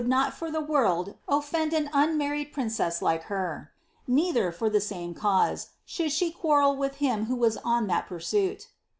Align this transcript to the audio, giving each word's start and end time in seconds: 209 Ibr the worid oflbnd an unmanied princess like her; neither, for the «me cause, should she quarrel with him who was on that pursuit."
209 0.01 0.31
Ibr 0.31 0.51
the 0.51 0.61
worid 0.63 1.15
oflbnd 1.29 1.73
an 1.73 1.87
unmanied 1.93 2.51
princess 2.51 3.03
like 3.03 3.25
her; 3.25 3.71
neither, 4.07 4.51
for 4.51 4.67
the 4.67 4.83
«me 4.97 5.13
cause, 5.13 5.67
should 5.85 6.11
she 6.11 6.31
quarrel 6.31 6.75
with 6.75 6.95
him 6.95 7.25
who 7.25 7.35
was 7.35 7.57
on 7.57 7.85
that 7.85 8.07
pursuit." 8.07 8.67